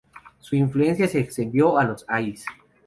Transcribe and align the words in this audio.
Su 0.39 0.55
influencia 0.55 1.07
se 1.07 1.19
extendió 1.19 1.77
a 1.77 1.83
los 1.83 2.03
Ais. 2.07 2.43